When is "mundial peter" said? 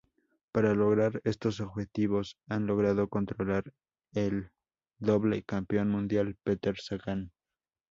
5.89-6.75